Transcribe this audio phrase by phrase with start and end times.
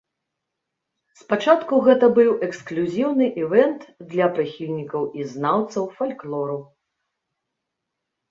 [1.19, 3.81] Спачатку гэта быў эксклюзіўны івэнт
[4.13, 6.57] для прыхільнікаў і знаўцаў фальклору.